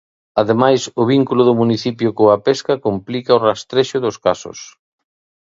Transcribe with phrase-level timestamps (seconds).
[0.41, 4.59] Ademais, o vínculo do municipio coa pesca complica o rastrexo dos casos.